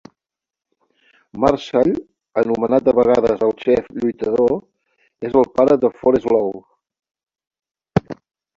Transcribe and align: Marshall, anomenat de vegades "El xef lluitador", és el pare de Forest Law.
Marshall, 1.43 1.91
anomenat 2.43 2.87
de 2.87 2.95
vegades 3.01 3.45
"El 3.49 3.53
xef 3.65 3.93
lluitador", 3.99 4.57
és 5.31 5.39
el 5.43 5.47
pare 5.61 5.79
de 5.85 5.95
Forest 6.01 6.33
Law. 6.37 6.53